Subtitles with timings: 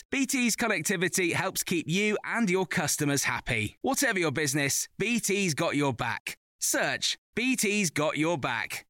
[0.00, 3.76] BT's connectivity helps keep you and your customers happy.
[3.82, 6.38] Whatever your business, BT's got your back.
[6.60, 8.86] Search BT's got your back.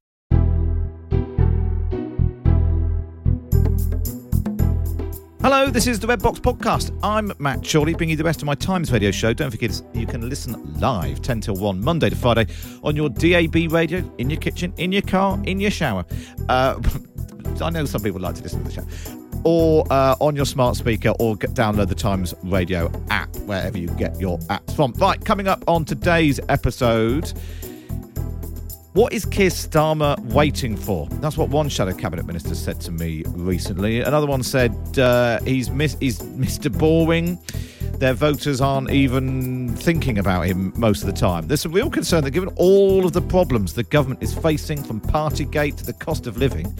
[5.41, 6.97] Hello, this is the Red Box Podcast.
[7.03, 9.33] I'm Matt Chorley, bringing you the best of my Times radio show.
[9.33, 12.47] Don't forget, you can listen live 10 till 1, Monday to Friday,
[12.81, 16.05] on your DAB radio, in your kitchen, in your car, in your shower.
[16.47, 16.79] Uh,
[17.61, 19.22] I know some people like to listen to the show.
[19.43, 23.87] Or uh, on your smart speaker, or get, download the Times Radio app, wherever you
[23.89, 24.93] get your apps from.
[24.93, 27.33] Right, coming up on today's episode.
[28.93, 31.07] What is Keir Starmer waiting for?
[31.13, 34.01] That's what one shadow cabinet minister said to me recently.
[34.01, 36.71] Another one said uh, he's mis- he's Mr.
[36.71, 37.39] Boring.
[37.97, 41.47] Their voters aren't even thinking about him most of the time.
[41.47, 45.01] There's a real concern that given all of the problems the government is facing, from
[45.01, 46.71] Partygate to the cost of living,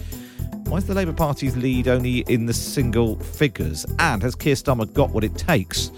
[0.68, 3.86] why is the Labour Party's lead only in the single figures?
[3.98, 5.90] And has Keir Starmer got what it takes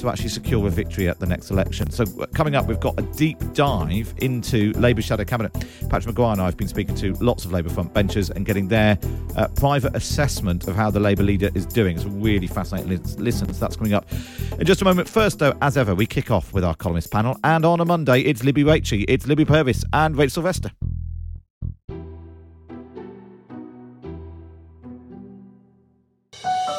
[0.00, 1.90] to actually secure a victory at the next election.
[1.90, 5.52] So, uh, coming up, we've got a deep dive into Labour shadow cabinet.
[5.88, 8.68] Patrick Maguire and I have been speaking to lots of Labour front benchers and getting
[8.68, 8.98] their
[9.36, 11.96] uh, private assessment of how the Labour leader is doing.
[11.96, 13.52] It's really fascinating listen.
[13.52, 14.06] So, that's coming up
[14.58, 15.08] in just a moment.
[15.08, 17.36] First, though, as ever, we kick off with our columnist panel.
[17.44, 20.70] And on a Monday, it's Libby Rachie, it's Libby Purves, and Rachel Sylvester.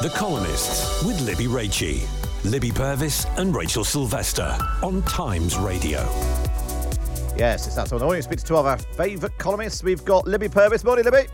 [0.02, 2.04] The Columnists with Libby Rachie,
[2.44, 6.00] Libby Purves and Rachel Sylvester on Times Radio.
[7.36, 8.20] Yes, it's that time of the morning.
[8.22, 9.84] Speak to two of our favourite columnists.
[9.84, 10.82] We've got Libby Purves.
[10.82, 11.28] Morning, Libby.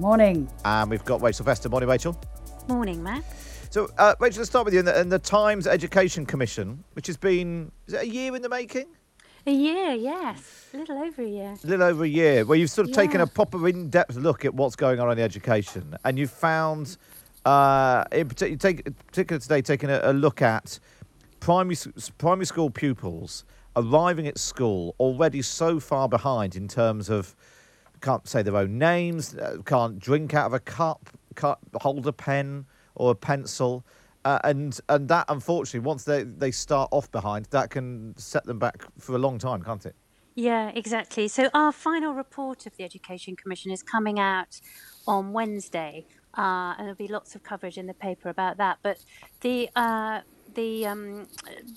[0.00, 0.50] Morning.
[0.64, 1.68] And we've got Rachel Sylvester.
[1.68, 2.20] Morning, Rachel.
[2.66, 3.22] Morning, Matt.
[3.70, 4.80] So, uh, Rachel, let's start with you.
[4.80, 8.42] In the, in the Times Education Commission, which has been, is it a year in
[8.42, 8.86] the making?
[9.44, 10.68] A year, yes.
[10.72, 11.56] A little over a year.
[11.62, 13.02] A little over a year, where you've sort of Yeah.
[13.02, 15.96] taken a proper in depth look at what's going on in the education.
[16.04, 16.96] And you've found,
[17.44, 20.78] uh, in particular, take, particular today, taking a, a look at
[21.40, 21.76] primary,
[22.18, 23.44] primary school pupils
[23.74, 27.34] arriving at school already so far behind in terms of
[28.00, 32.12] can't say their own names, uh, can't drink out of a cup, can't hold a
[32.12, 33.84] pen or a pencil.
[34.24, 38.58] Uh, and and that unfortunately, once they, they start off behind, that can set them
[38.58, 39.96] back for a long time, can't it?
[40.34, 41.28] Yeah, exactly.
[41.28, 44.60] So our final report of the Education Commission is coming out
[45.06, 46.06] on Wednesday,
[46.38, 48.78] uh, and there'll be lots of coverage in the paper about that.
[48.82, 49.04] But
[49.40, 50.20] the uh,
[50.54, 51.28] the um,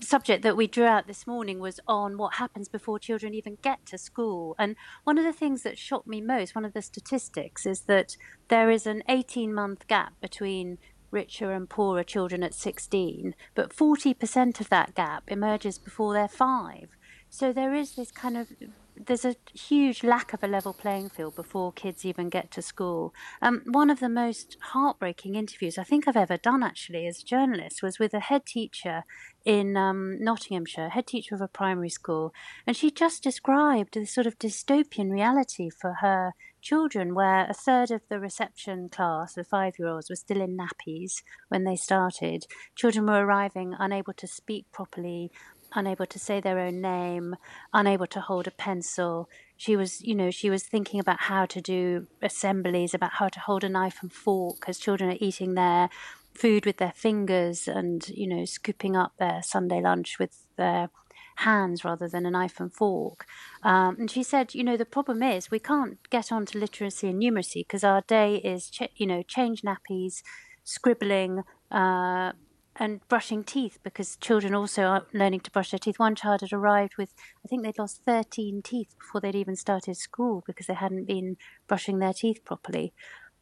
[0.02, 3.86] subject that we drew out this morning was on what happens before children even get
[3.88, 4.56] to school.
[4.58, 8.18] And one of the things that shocked me most, one of the statistics, is that
[8.48, 10.78] there is an 18 month gap between
[11.16, 16.90] richer and poorer children at 16, but 40% of that gap emerges before they're five.
[17.30, 18.50] So there is this kind of
[18.98, 23.14] there's a huge lack of a level playing field before kids even get to school.
[23.42, 27.26] Um, one of the most heartbreaking interviews I think I've ever done, actually, as a
[27.26, 29.04] journalist, was with a head teacher
[29.44, 32.34] in um, Nottinghamshire, head teacher of a primary school,
[32.66, 36.34] and she just described this sort of dystopian reality for her
[36.66, 41.64] children, where a third of the reception class, the five-year-olds, were still in nappies when
[41.64, 42.48] they started.
[42.76, 45.32] Children were arriving unable to speak properly,
[45.76, 47.36] unable to say their own name,
[47.72, 49.30] unable to hold a pencil.
[49.56, 53.40] She was, you know, she was thinking about how to do assemblies, about how to
[53.40, 55.90] hold a knife and fork because children are eating their
[56.34, 60.90] food with their fingers and, you know, scooping up their Sunday lunch with their
[61.36, 63.26] hands rather than a knife and fork.
[63.64, 67.10] Um, and she said, you know, the problem is we can't get on to literacy
[67.10, 70.22] and numeracy because our day is, ch- you know, change nappies,
[70.64, 72.32] scribbling, uh,
[72.78, 76.00] and brushing teeth because children also are learning to brush their teeth.
[76.00, 79.96] One child had arrived with, I think they'd lost 13 teeth before they'd even started
[79.96, 81.38] school because they hadn't been
[81.68, 82.94] brushing their teeth properly.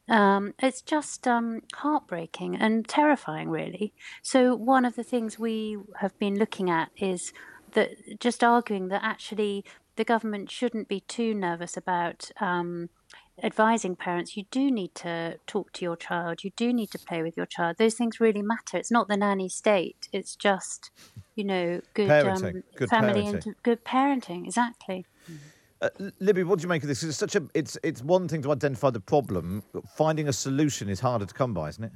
[0.10, 3.94] Um, it's just um, heartbreaking and terrifying, really.
[4.22, 7.32] So, one of the things we have been looking at is
[7.74, 9.66] that just arguing that actually
[9.96, 12.90] the government shouldn't be too nervous about um,
[13.42, 14.36] advising parents.
[14.36, 16.44] You do need to talk to your child.
[16.44, 17.78] You do need to play with your child.
[17.78, 18.78] Those things really matter.
[18.78, 20.08] It's not the nanny state.
[20.12, 20.92] It's just,
[21.36, 23.46] you know, good, um, good family parenting.
[23.46, 24.46] and good parenting.
[24.46, 25.06] Exactly.
[25.82, 27.04] Uh, Libby, what do you make of this?
[27.04, 29.64] It's such a it's it's one thing to identify the problem.
[29.98, 31.92] Finding a solution is harder to come by, isn't it?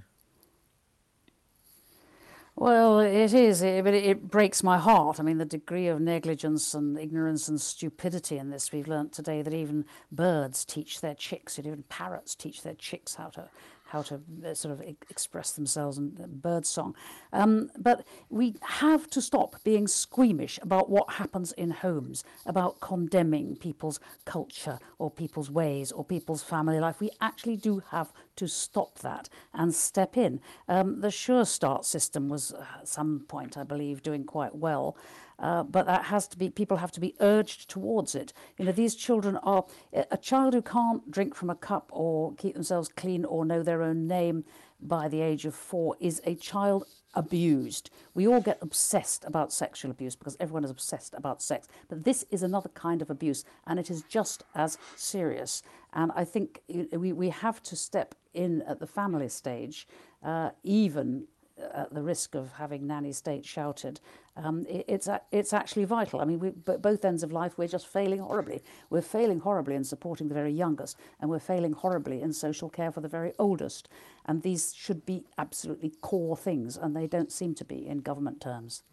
[2.59, 5.19] Well, it is, it, but it, it breaks my heart.
[5.19, 8.71] I mean, the degree of negligence and ignorance and stupidity in this.
[8.71, 13.13] We've learnt today that even birds teach their chicks, and even parrots teach their chicks
[13.13, 13.47] how to
[13.87, 16.95] how to uh, sort of express themselves in bird song.
[17.33, 23.55] Um, but we have to stop being squeamish about what happens in homes, about condemning
[23.55, 26.99] people's culture or people's ways or people's family life.
[26.99, 30.39] We actually do have to stop that and step in.
[30.67, 34.97] Um, the Sure Start system was uh, at some point, I believe, doing quite well.
[35.39, 38.33] Uh, but that has to be people have to be urged towards it.
[38.57, 42.55] You know, these children are a child who can't drink from a cup or keep
[42.55, 44.45] themselves clean or know their own name
[44.79, 47.89] by the age of four is a child abused.
[48.13, 51.67] We all get obsessed about sexual abuse because everyone is obsessed about sex.
[51.87, 55.63] But this is another kind of abuse and it is just as serious.
[55.93, 59.87] And I think we, we have to step in at the family stage,
[60.23, 61.25] uh, even
[61.73, 63.99] at the risk of having nanny state shouted,
[64.35, 66.21] um, it, it's it's actually vital.
[66.21, 68.61] I mean, we, both ends of life, we're just failing horribly.
[68.89, 72.91] We're failing horribly in supporting the very youngest, and we're failing horribly in social care
[72.91, 73.89] for the very oldest.
[74.25, 78.41] And these should be absolutely core things, and they don't seem to be in government
[78.41, 78.83] terms.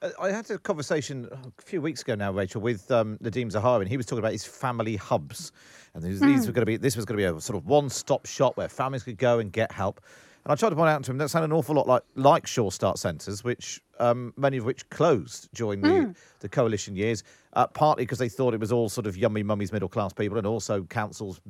[0.00, 3.80] Uh, I had a conversation a few weeks ago now, Rachel, with um, Nadhim Zahawi,
[3.80, 5.52] and he was talking about his family hubs,
[5.94, 6.26] and these, mm.
[6.26, 8.56] these were going to be this was going to be a sort of one-stop shop
[8.56, 10.00] where families could go and get help.
[10.48, 12.46] And I tried to point out to him that sounded an awful lot like like
[12.46, 16.16] Sure Start centres, which um, many of which closed during the, mm.
[16.40, 17.22] the coalition years,
[17.52, 20.38] uh, partly because they thought it was all sort of yummy mummies, middle class people,
[20.38, 21.42] and also councils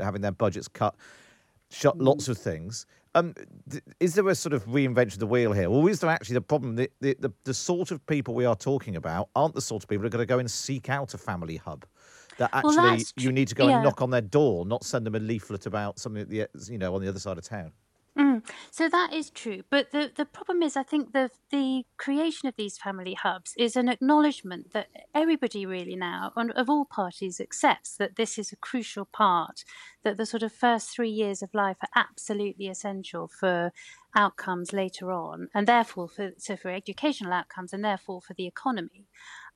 [0.00, 0.94] having their budgets cut,
[1.70, 2.06] shut mm.
[2.06, 2.86] lots of things.
[3.14, 3.34] Um,
[3.68, 6.34] th- is there a sort of reinvention of the wheel here, or is there actually
[6.34, 6.76] the problem?
[6.76, 9.88] that the, the, the sort of people we are talking about aren't the sort of
[9.90, 11.84] people who are going to go and seek out a family hub
[12.38, 13.74] that actually well, you need to go yeah.
[13.74, 16.78] and knock on their door, not send them a leaflet about something at the you
[16.78, 17.72] know on the other side of town.
[18.18, 18.44] Mm.
[18.72, 22.56] So that is true, but the the problem is, I think the the creation of
[22.56, 28.16] these family hubs is an acknowledgement that everybody really now, of all parties, accepts that
[28.16, 29.64] this is a crucial part.
[30.02, 33.70] That the sort of first three years of life are absolutely essential for
[34.16, 39.06] outcomes later on, and therefore for so for educational outcomes, and therefore for the economy.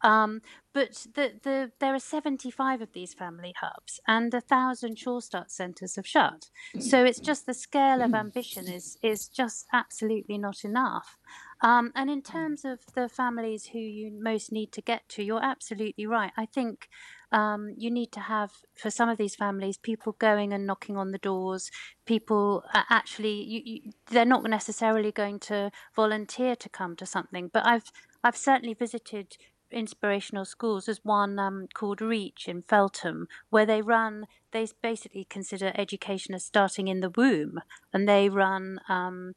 [0.04, 0.42] Um,
[0.74, 5.50] but the, the, there are 75 of these family hubs, and a thousand Sure Start
[5.50, 6.50] centres have shut.
[6.78, 11.16] So it's just the scale of ambition is is just absolutely not enough.
[11.62, 15.42] Um, and in terms of the families who you most need to get to, you're
[15.42, 16.32] absolutely right.
[16.36, 16.88] I think
[17.34, 21.10] um, you need to have for some of these families people going and knocking on
[21.10, 21.70] the doors
[22.06, 27.66] people actually you, you, they're not necessarily going to volunteer to come to something but
[27.66, 27.90] i've
[28.22, 29.36] i've certainly visited
[29.74, 30.86] inspirational schools.
[30.86, 36.44] There's one um, called Reach in Feltham, where they run, they basically consider education as
[36.44, 37.60] starting in the womb,
[37.92, 39.34] and they run um,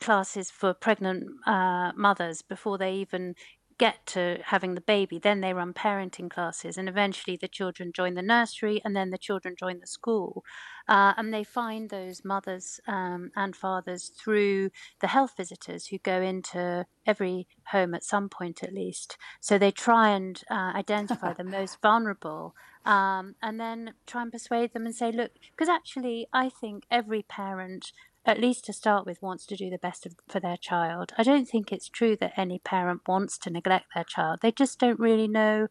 [0.00, 3.34] classes for pregnant uh, mothers before they even
[3.78, 5.18] get to having the baby.
[5.18, 9.18] Then they run parenting classes, and eventually the children join the nursery, and then the
[9.18, 10.44] children join the school.
[10.86, 16.20] Uh, and they find those mothers um, and fathers through the health visitors who go
[16.20, 19.16] into every home at some point at least.
[19.40, 22.54] So they try and uh, identify the most vulnerable.
[22.84, 27.22] Um, and then try and persuade them and say, look, because actually, I think every
[27.22, 27.92] parent
[28.26, 31.12] at least to start with, wants to do the best for their child.
[31.18, 34.40] I don't think it's true that any parent wants to neglect their child.
[34.42, 35.68] They just don't really know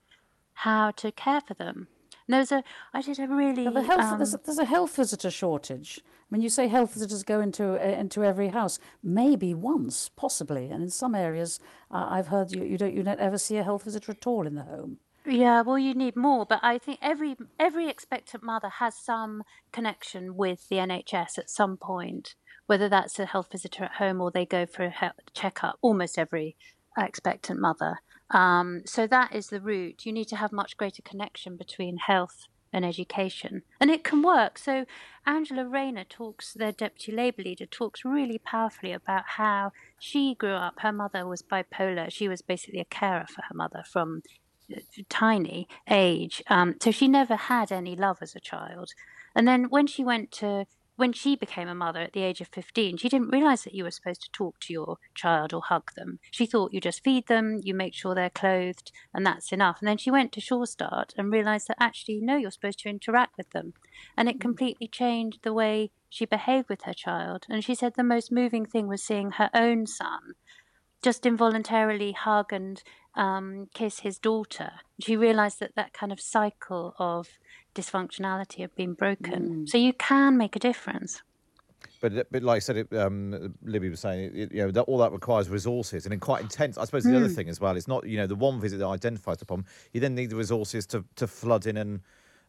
[0.54, 1.88] how to care for them.
[2.28, 3.68] And there's a, I did a really.
[3.68, 6.00] the health, um, there's, a, there's, a, health visitor shortage.
[6.06, 10.70] I mean, you say health visitors go into uh, into every house, maybe once, possibly,
[10.70, 11.60] and in some areas,
[11.92, 14.48] uh, I've heard you, you don't you don't ever see a health visitor at all
[14.48, 15.00] in the home.
[15.26, 20.36] Yeah, well, you need more, but I think every every expectant mother has some connection
[20.36, 22.36] with the NHS at some point
[22.68, 26.56] whether that's a health visitor at home or they go for a checkup, almost every
[26.98, 28.00] expectant mother.
[28.30, 30.06] Um, so that is the route.
[30.06, 33.62] You need to have much greater connection between health and education.
[33.80, 34.58] And it can work.
[34.58, 34.86] So
[35.26, 40.80] Angela Rayner talks, the deputy Labour leader, talks really powerfully about how she grew up.
[40.80, 42.12] Her mother was bipolar.
[42.12, 44.24] She was basically a carer for her mother from
[45.10, 46.42] tiny age.
[46.48, 48.92] Um, so she never had any love as a child.
[49.36, 52.48] And then when she went to when she became a mother at the age of
[52.50, 55.92] 15, she didn't realize that you were supposed to talk to your child or hug
[55.96, 56.20] them.
[56.32, 59.78] She thought you just feed them, you make sure they're clothed, and that's enough.
[59.80, 62.90] And then she went to Sure Start and realized that actually, no, you're supposed to
[62.90, 63.74] interact with them.
[64.16, 64.42] And it mm.
[64.42, 67.46] completely changed the way she behaved with her child.
[67.50, 70.36] And she said the most moving thing was seeing her own son
[71.04, 72.82] just involuntarily hug and
[73.16, 74.72] um, kiss his daughter.
[75.00, 77.28] She realized that that kind of cycle of
[77.74, 79.64] dysfunctionality had been broken.
[79.66, 79.70] Mm.
[79.70, 81.22] So you can make a difference.
[82.02, 84.98] But, but like I said, it, um, Libby was saying, it, you know, that all
[84.98, 86.78] that requires resources and in quite intense.
[86.78, 87.18] I suppose the mm.
[87.18, 89.66] other thing as well, it's not, you know, the one visit that identifies the problem.
[89.94, 92.02] You then need the resources to, to flood in and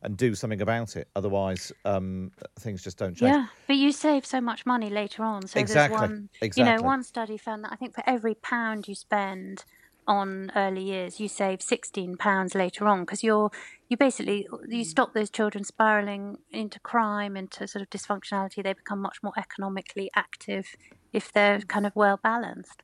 [0.05, 1.09] and do something about it.
[1.17, 3.33] Otherwise, um, things just don't change.
[3.33, 5.47] Yeah, but you save so much money later on.
[5.47, 5.99] So exactly.
[5.99, 6.71] there's one, exactly.
[6.71, 9.65] you know, one study found that I think for every pound you spend
[10.07, 13.51] on early years, you save sixteen pounds later on because you're
[13.89, 18.63] you basically you stop those children spiraling into crime, into sort of dysfunctionality.
[18.63, 20.77] They become much more economically active
[21.13, 22.83] if they're kind of well balanced.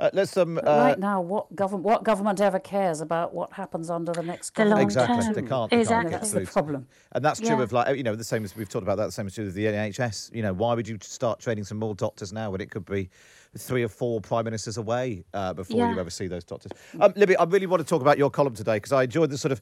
[0.00, 3.90] Uh, let's um, uh, right now, what government what government ever cares about what happens
[3.90, 5.22] under the next the long exactly.
[5.22, 5.34] Term.
[5.34, 5.70] They can't.
[5.70, 6.10] They exactly.
[6.10, 6.86] Can't that's the problem.
[7.12, 7.62] And that's true yeah.
[7.62, 9.04] of like you know the same as we've talked about that.
[9.04, 10.34] The same as true of the NHS.
[10.34, 13.10] You know, why would you start training some more doctors now when it could be
[13.58, 15.92] three or four prime ministers away uh, before yeah.
[15.92, 16.72] you ever see those doctors?
[17.00, 19.38] Um, Libby, I really want to talk about your column today because I enjoyed the
[19.38, 19.60] sort of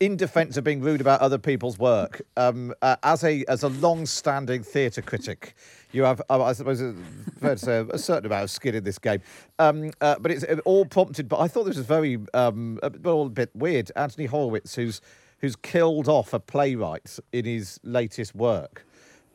[0.00, 3.68] in defence of being rude about other people's work, um, uh, as a as a
[3.68, 5.54] long-standing theatre critic,
[5.92, 6.92] you have, uh, I suppose, uh,
[7.40, 9.20] fair to say, a certain amount of skin in this game.
[9.58, 11.28] Um, uh, but it's all prompted.
[11.28, 13.90] But I thought this was very, um, a, a bit weird.
[13.96, 15.00] Anthony Horowitz, who's
[15.38, 18.85] who's killed off a playwright in his latest work.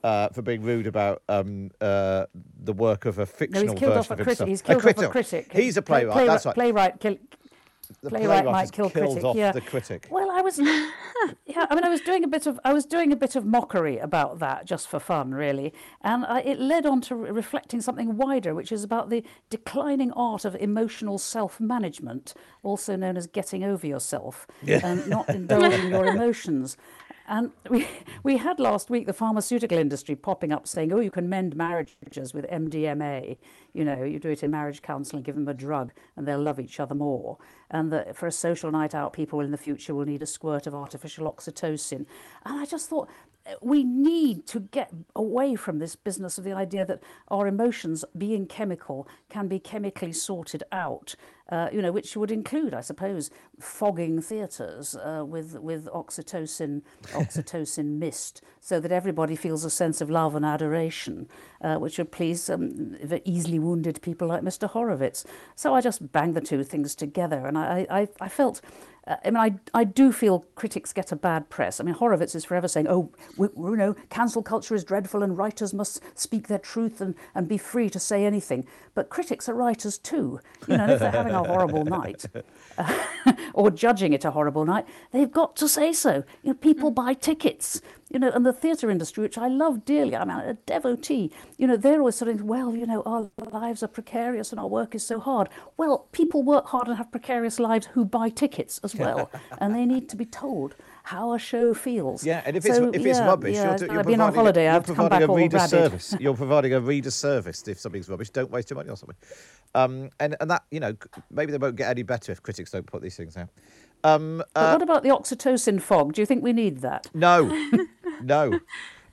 [0.03, 2.25] Uh, for being rude about um, uh,
[2.63, 4.47] the work of a fictional no, he's killed version off a of critic.
[4.47, 4.49] himself.
[4.49, 5.03] He's killed a critic.
[5.03, 5.53] off a critic.
[5.53, 6.13] He's a playwright.
[6.13, 6.55] Play, that's right.
[6.55, 7.17] Playwright kill,
[8.01, 9.23] the playwright might kill critic.
[9.23, 9.51] Off yeah.
[9.51, 10.07] the critic.
[10.09, 10.59] Well, I was,
[11.45, 11.65] yeah.
[11.69, 13.97] I mean, I was doing a bit of, I was doing a bit of mockery
[13.97, 18.17] about that just for fun, really, and I, it led on to re- reflecting something
[18.17, 23.85] wider, which is about the declining art of emotional self-management, also known as getting over
[23.85, 24.79] yourself yeah.
[24.83, 26.77] and not indulging your emotions.
[27.31, 27.87] And we,
[28.23, 32.33] we had last week the pharmaceutical industry popping up saying, oh, you can mend marriages
[32.33, 33.37] with MDMA.
[33.73, 36.59] You know, you do it in marriage counselling, give them a drug, and they'll love
[36.59, 37.37] each other more.
[37.71, 40.67] And that for a social night out, people in the future will need a squirt
[40.67, 42.05] of artificial oxytocin.
[42.45, 43.09] And I just thought,
[43.61, 48.45] we need to get away from this business of the idea that our emotions, being
[48.45, 51.15] chemical, can be chemically sorted out.
[51.49, 53.29] Uh, you know, which would include, I suppose,
[53.59, 60.09] fogging theatres uh, with with oxytocin oxytocin mist, so that everybody feels a sense of
[60.09, 61.27] love and adoration,
[61.61, 62.95] uh, which would please um,
[63.25, 64.69] easily wounded people like Mr.
[64.69, 65.25] Horowitz.
[65.55, 68.61] So I just banged the two things together, and I I, I felt
[69.07, 71.79] uh, I mean, I, I do feel critics get a bad press.
[71.79, 75.35] I mean, Horowitz is forever saying, oh, we, you know, cancel culture is dreadful and
[75.37, 78.67] writers must speak their truth and, and be free to say anything.
[78.93, 80.39] But critics are writers too.
[80.67, 82.25] You know, if they're having a horrible night
[82.77, 83.03] uh,
[83.53, 86.23] or judging it a horrible night, they've got to say so.
[86.43, 87.81] You know, people buy tickets
[88.13, 91.77] you know, and the theatre industry, which I love dearly, I'm a devotee, you know,
[91.77, 95.19] they're always saying, well, you know, our lives are precarious and our work is so
[95.19, 95.49] hard.
[95.77, 99.85] Well, people work hard and have precarious lives who buy tickets as well, and they
[99.85, 102.25] need to be told how a show feels.
[102.25, 104.65] Yeah, and if it's if it's yeah, rubbish, yeah, you're, you're I've been on holiday.
[104.65, 106.15] You're I've come back a reader service.
[106.19, 108.29] you're providing a reader service if something's rubbish.
[108.29, 109.17] Don't waste your money on something.
[109.73, 110.95] Um, and and that you know
[111.31, 113.49] maybe they won't get any better if critics don't put these things out.
[114.03, 116.13] Um, uh, what about the oxytocin fog?
[116.13, 117.07] Do you think we need that?
[117.13, 117.49] No,
[118.23, 118.59] no.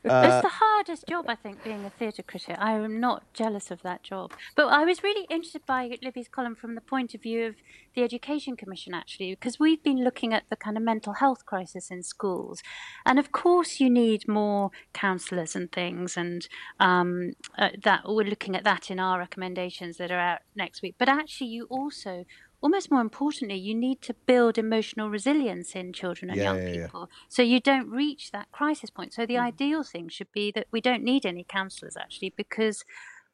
[0.08, 2.56] Uh, it's the hardest job, I think, being a theatre critic.
[2.58, 4.32] I am not jealous of that job.
[4.54, 7.56] But I was really interested by Libby's column from the point of view of
[7.94, 11.90] the Education Commission, actually, because we've been looking at the kind of mental health crisis
[11.90, 12.62] in schools.
[13.04, 16.48] And of course, you need more counsellors and things, and
[16.78, 20.94] um, uh, that we're looking at that in our recommendations that are out next week.
[20.98, 22.24] But actually, you also
[22.60, 26.82] almost more importantly, you need to build emotional resilience in children and yeah, young yeah,
[26.82, 29.14] people so you don't reach that crisis point.
[29.14, 29.42] So the mm.
[29.42, 32.84] ideal thing should be that we don't need any counsellors actually because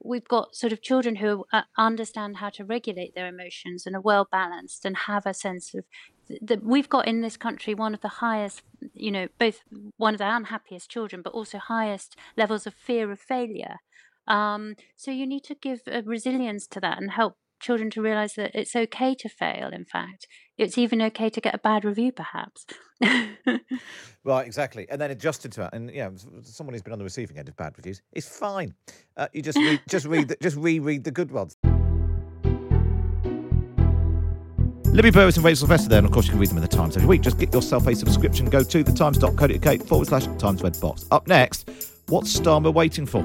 [0.03, 4.01] we've got sort of children who uh, understand how to regulate their emotions and are
[4.01, 5.85] well balanced and have a sense of
[6.41, 8.63] that we've got in this country one of the highest
[8.95, 9.61] you know both
[9.97, 13.77] one of the unhappiest children but also highest levels of fear of failure
[14.27, 18.35] um, so you need to give a resilience to that and help children to realize
[18.35, 20.29] that it's okay to fail, in fact.
[20.59, 22.67] It's even okay to get a bad review, perhaps.
[24.25, 24.87] right, exactly.
[24.91, 25.75] And then adjusting to that.
[25.75, 28.75] And, you know, someone who's been on the receiving end of bad reviews is fine.
[29.17, 31.57] Uh, you just read, just read, the, just reread the good ones.
[34.95, 36.69] Libby Purves and Rachel Sylvester there, and of course you can read them in the
[36.69, 37.23] Times every week.
[37.23, 38.49] Just get yourself a subscription.
[38.49, 41.07] Go to thetimes.co.uk forward slash Times Red Box.
[41.11, 41.69] Up next,
[42.07, 43.25] what's Starmer waiting for?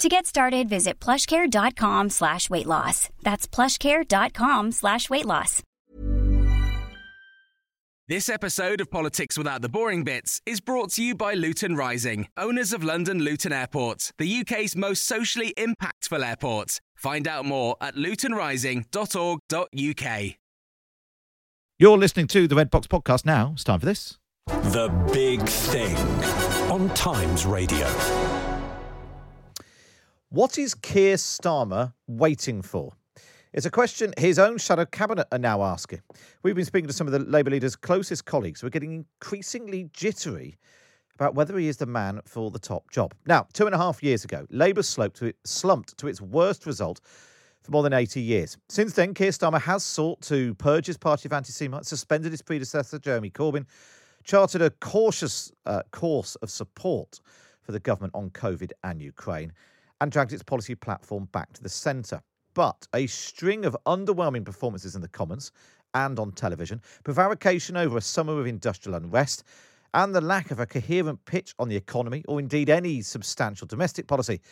[0.00, 3.10] To get started, visit plushcare.com slash weight loss.
[3.22, 5.62] That's plushcare.com slash weight loss.
[8.06, 12.28] This episode of Politics Without the Boring Bits is brought to you by Luton Rising,
[12.36, 16.80] owners of London Luton Airport, the UK's most socially impactful airport.
[16.96, 20.34] Find out more at lutonrising.org.uk.
[21.78, 23.52] You're listening to the Red Box Podcast now.
[23.54, 24.18] It's time for this.
[24.48, 25.96] The Big Thing
[26.70, 27.86] on Times Radio.
[30.34, 32.94] What is Keir Starmer waiting for?
[33.52, 36.00] It's a question his own shadow cabinet are now asking.
[36.42, 40.58] We've been speaking to some of the Labour leader's closest colleagues We're getting increasingly jittery
[41.14, 43.14] about whether he is the man for the top job.
[43.26, 46.66] Now, two and a half years ago, Labour slumped to, it, slumped to its worst
[46.66, 47.00] result
[47.62, 48.56] for more than 80 years.
[48.68, 52.42] Since then, Keir Starmer has sought to purge his party of anti Semites, suspended his
[52.42, 53.66] predecessor, Jeremy Corbyn,
[54.24, 57.20] charted a cautious uh, course of support
[57.62, 59.52] for the government on COVID and Ukraine,
[60.04, 62.20] and dragged its policy platform back to the centre.
[62.52, 65.50] But a string of underwhelming performances in the Commons
[65.94, 69.44] and on television, prevarication over a summer of industrial unrest,
[69.94, 74.06] and the lack of a coherent pitch on the economy or indeed any substantial domestic
[74.06, 74.42] policy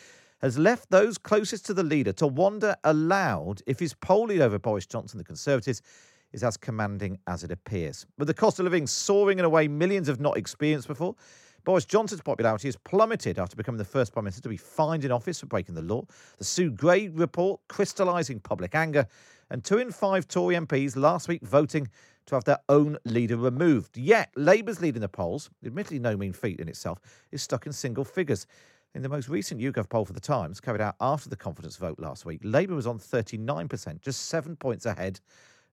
[0.41, 4.87] has left those closest to the leader to wonder aloud if his polling over Boris
[4.87, 5.83] Johnson, the Conservatives,
[6.31, 8.07] is as commanding as it appears.
[8.17, 11.15] With the cost of living soaring in a way millions have not experienced before,
[11.63, 15.11] Boris Johnson's popularity has plummeted after becoming the first Prime Minister to be fined in
[15.11, 16.03] office for breaking the law.
[16.37, 19.07] The Sue Gray report crystallising public anger,
[19.49, 21.87] and two in five Tory MPs last week voting
[22.25, 23.97] to have their own leader removed.
[23.97, 26.99] Yet, Labour's lead in the polls, admittedly no mean feat in itself,
[27.31, 28.45] is stuck in single figures.
[28.93, 31.97] In the most recent YouGov poll for the Times, carried out after the confidence vote
[31.97, 35.21] last week, Labour was on 39%, just seven points ahead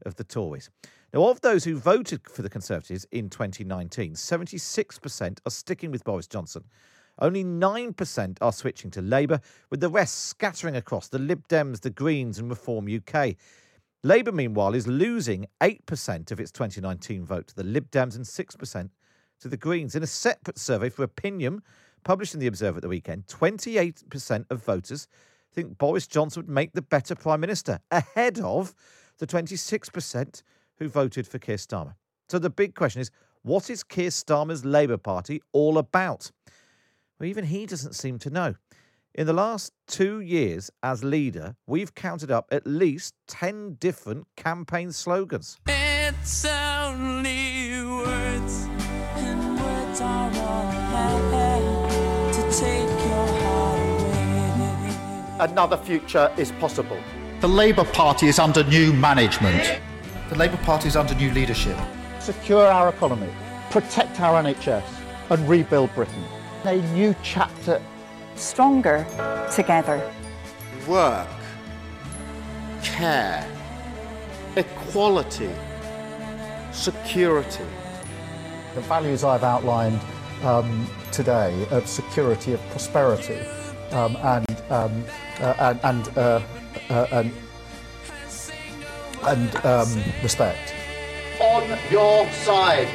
[0.06, 0.70] of the Tories.
[1.12, 6.28] Now, of those who voted for the Conservatives in 2019, 76% are sticking with Boris
[6.28, 6.64] Johnson.
[7.18, 11.90] Only 9% are switching to Labour, with the rest scattering across the Lib Dems, the
[11.90, 13.34] Greens, and Reform UK.
[14.04, 18.90] Labour, meanwhile, is losing 8% of its 2019 vote to the Lib Dems and 6%
[19.40, 19.96] to the Greens.
[19.96, 21.62] In a separate survey for Opinium
[22.04, 25.08] published in The Observer at the weekend, 28% of voters
[25.52, 28.74] think Boris Johnson would make the better Prime Minister, ahead of
[29.18, 30.42] the 26%
[30.80, 31.94] who voted for Keir Starmer.
[32.28, 33.10] So the big question is
[33.42, 36.32] what is Keir Starmer's Labour Party all about?
[37.18, 38.54] Well, even he doesn't seem to know.
[39.14, 44.92] In the last two years as leader, we've counted up at least 10 different campaign
[44.92, 45.58] slogans.
[45.66, 48.68] It's only words,
[49.16, 54.00] and words are all I to take your heart
[55.40, 55.50] away.
[55.50, 56.98] Another future is possible.
[57.40, 59.80] The Labour Party is under new management.
[60.30, 61.76] The Labour Party is under new leadership.
[62.20, 63.28] Secure our economy,
[63.70, 64.84] protect our NHS,
[65.28, 66.22] and rebuild Britain.
[66.62, 67.82] A new chapter.
[68.36, 69.04] Stronger
[69.52, 70.08] together.
[70.86, 71.26] Work,
[72.80, 73.44] care,
[74.54, 75.50] equality,
[76.70, 77.66] security.
[78.76, 80.00] The values I've outlined
[80.44, 83.40] um, today of security, of prosperity,
[83.90, 85.04] um, and, um,
[85.40, 86.40] uh, and, and, uh,
[86.88, 87.32] uh, and
[89.24, 90.74] and um, respect.
[91.40, 92.88] On your side.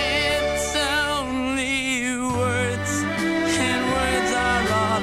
[0.00, 5.00] It's only words, and words are all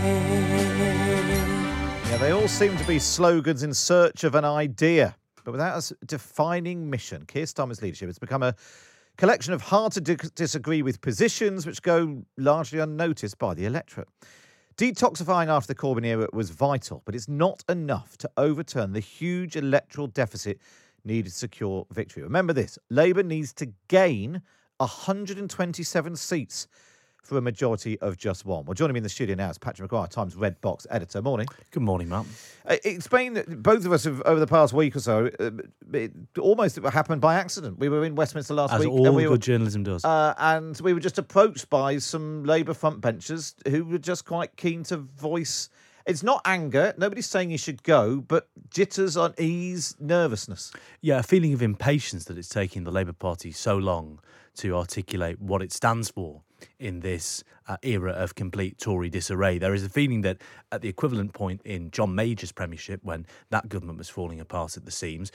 [2.09, 6.05] Yeah, they all seem to be slogans in search of an idea, but without a
[6.05, 7.25] defining mission.
[7.25, 8.55] Keir Starmer's leadership has become a
[9.17, 14.07] collection of hard to di- disagree with positions which go largely unnoticed by the electorate.
[14.77, 19.55] Detoxifying after the Corbyn era was vital, but it's not enough to overturn the huge
[19.55, 20.59] electoral deficit
[21.03, 22.21] needed to secure victory.
[22.21, 24.43] Remember this Labour needs to gain
[24.77, 26.67] 127 seats
[27.27, 28.65] for a majority of just one.
[28.65, 31.21] Well, joining me in the studio now is Patrick Maguire, Times Red Box editor.
[31.21, 31.47] Morning.
[31.71, 32.25] Good morning, Matt.
[32.65, 35.51] Uh, explain that both of us have, over the past week or so, uh,
[35.93, 37.79] it almost happened by accident.
[37.79, 38.89] We were in Westminster last As week.
[38.89, 40.05] all and we good were, journalism does.
[40.05, 44.55] Uh, and we were just approached by some Labour front benchers who were just quite
[44.55, 45.69] keen to voice.
[46.05, 46.93] It's not anger.
[46.97, 50.71] Nobody's saying you should go, but jitters, unease, nervousness.
[51.01, 54.21] Yeah, a feeling of impatience that it's taking the Labour Party so long
[54.55, 56.43] to articulate what it stands for
[56.79, 59.57] in this uh, era of complete Tory disarray.
[59.57, 60.41] There is a feeling that
[60.71, 64.85] at the equivalent point in John Major's premiership, when that government was falling apart at
[64.85, 65.31] the seams,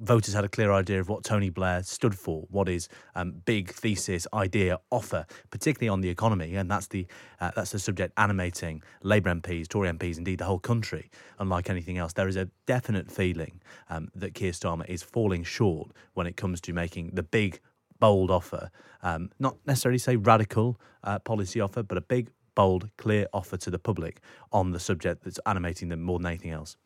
[0.00, 3.70] voters had a clear idea of what Tony Blair stood for, what his um, big
[3.70, 7.06] thesis, idea, offer, particularly on the economy, and that's the
[7.40, 11.10] uh, that's the subject animating Labour MPs, Tory MPs, indeed the whole country.
[11.38, 15.92] Unlike anything else, there is a definite feeling um, that Keir Starmer is falling short
[16.14, 17.60] when it comes to making the big,
[18.00, 18.70] bold offer.
[19.02, 23.70] Um, not necessarily say radical uh, policy offer, but a big, bold, clear offer to
[23.70, 24.20] the public
[24.52, 26.76] on the subject that's animating them more than anything else.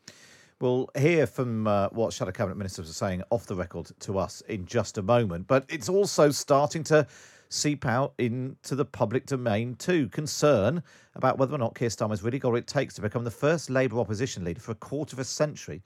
[0.61, 4.41] We'll hear from uh, what Shadow Cabinet Ministers are saying off the record to us
[4.43, 7.07] in just a moment, but it's also starting to
[7.49, 10.09] seep out into the public domain too.
[10.09, 10.83] Concern
[11.15, 13.69] about whether or not Keir Starmer's really got what it takes to become the first
[13.69, 15.83] Labour opposition leader for a quarter of a century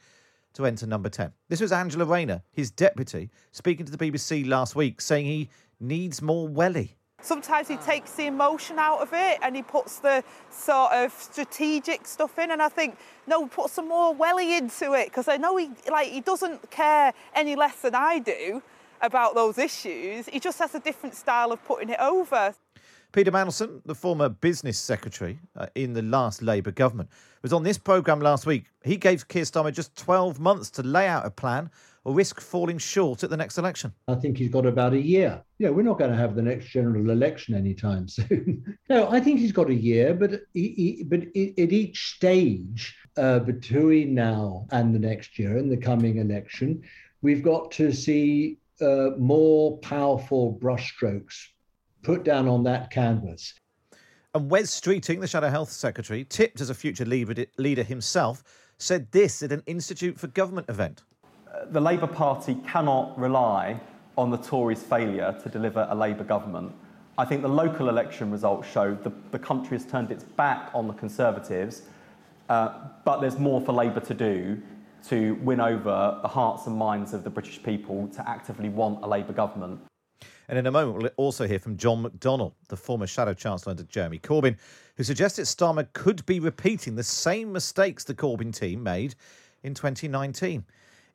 [0.55, 1.33] to enter number 10.
[1.49, 5.49] This was Angela Rayner, his deputy, speaking to the BBC last week, saying he
[5.81, 6.97] needs more welly.
[7.21, 12.07] Sometimes he takes the emotion out of it and he puts the sort of strategic
[12.07, 12.53] stuff in.
[12.53, 16.09] And I think, no, put some more welly into it because I know he like
[16.09, 18.63] he doesn't care any less than I do
[19.01, 20.27] about those issues.
[20.27, 22.55] He just has a different style of putting it over.
[23.11, 27.09] Peter Mandelson, the former business secretary uh, in the last Labour government,
[27.40, 28.66] was on this programme last week.
[28.85, 31.71] He gave Keir Starmer just 12 months to lay out a plan
[32.05, 33.94] or risk falling short at the next election.
[34.09, 35.42] I think he's got about a year.
[35.59, 38.77] Yeah, we're not going to have the next general election anytime soon.
[38.90, 43.38] no, I think he's got a year, but he, he, but at each stage uh,
[43.38, 46.83] between now and the next year and the coming election,
[47.23, 51.37] we've got to see uh, more powerful brushstrokes
[52.03, 53.55] put down on that canvas.
[54.35, 58.45] And Wes Streeting, the Shadow Health Secretary, tipped as a future leader, leader himself,
[58.79, 61.03] said this at an Institute for Government event.
[61.71, 63.81] The Labour Party cannot rely
[64.17, 66.73] on the Tories' failure to deliver a Labour government.
[67.17, 70.87] I think the local election results show the, the country has turned its back on
[70.87, 71.83] the Conservatives,
[72.49, 74.61] uh, but there's more for Labour to do
[75.09, 79.07] to win over the hearts and minds of the British people to actively want a
[79.07, 79.81] Labour government.
[80.49, 83.83] And in a moment, we'll also hear from John McDonnell, the former Shadow Chancellor under
[83.83, 84.57] Jeremy Corbyn,
[84.97, 89.15] who suggested Starmer could be repeating the same mistakes the Corbyn team made
[89.63, 90.65] in 2019.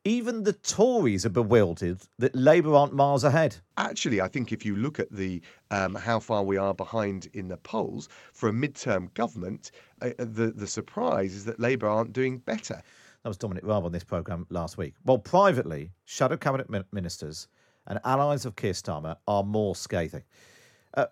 [0.05, 3.55] Even the Tories are bewildered that Labour aren't miles ahead.
[3.77, 5.41] Actually, I think if you look at the
[5.71, 10.53] um, how far we are behind in the polls for a midterm government, uh, the
[10.55, 12.83] the surprise is that Labour aren't doing better.
[13.23, 14.95] That was Dominic Raab on this programme last week.
[15.05, 17.47] Well, privately, shadow cabinet ministers
[17.87, 20.23] and allies of Keir Starmer are more scathing.
[20.95, 21.05] Uh,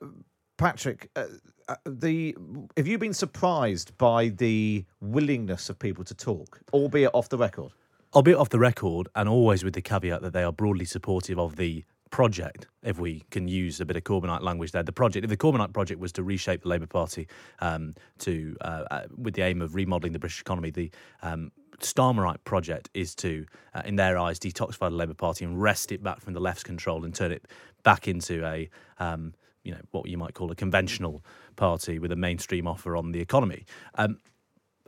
[0.58, 1.26] Patrick, uh,
[1.68, 2.36] uh, the
[2.78, 7.72] have you been surprised by the willingness of people to talk, albeit off the record?
[8.14, 11.56] albeit off the record, and always with the caveat that they are broadly supportive of
[11.56, 14.84] the project, if we can use a bit of Corbynite language there.
[14.84, 17.28] The project, if the Corbynite project was to reshape the Labour Party
[17.60, 22.44] um, to uh, uh, with the aim of remodelling the British economy, the um, Starmerite
[22.44, 26.22] project is to, uh, in their eyes, detoxify the Labour Party and wrest it back
[26.22, 27.48] from the left's control and turn it
[27.84, 31.24] back into a um, you know what you might call a conventional
[31.56, 33.66] party with a mainstream offer on the economy.
[33.96, 34.18] Um,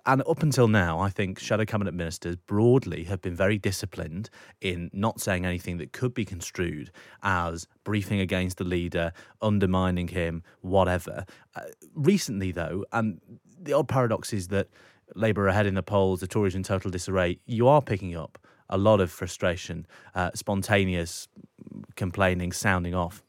[0.05, 4.89] and up until now, I think shadow cabinet ministers broadly have been very disciplined in
[4.91, 6.91] not saying anything that could be construed
[7.21, 11.25] as briefing against the leader, undermining him, whatever.
[11.55, 11.61] Uh,
[11.95, 13.21] recently, though, and
[13.61, 14.67] the odd paradox is that
[15.15, 17.39] Labour ahead in the polls, the Tories in total disarray.
[17.45, 18.37] You are picking up
[18.69, 21.27] a lot of frustration, uh, spontaneous
[21.95, 23.23] complaining, sounding off.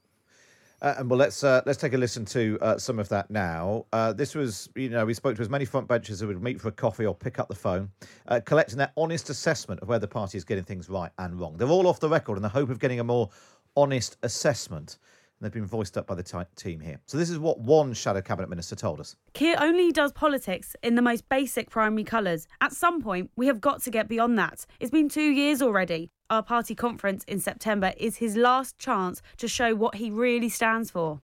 [0.83, 3.87] Uh, and well, let's uh, let's take a listen to uh, some of that now.
[3.93, 6.61] Uh, this was, you know, we spoke to as many front benchers who would meet
[6.61, 7.91] for a coffee or pick up the phone,
[8.29, 11.57] uh, collecting their honest assessment of where the party is getting things right and wrong.
[11.57, 13.31] They're all off the record in the hope of getting a more
[13.77, 14.99] honest assessment.
[15.45, 17.01] They've been voiced up by the t- team here.
[17.07, 19.17] So this is what one shadow cabinet minister told us.
[19.35, 22.47] Keir only does politics in the most basic primary colours.
[22.61, 24.65] At some point, we have got to get beyond that.
[24.81, 26.11] It's been two years already.
[26.31, 30.91] Our party conference in September is his last chance to show what he really stands
[30.91, 31.21] for.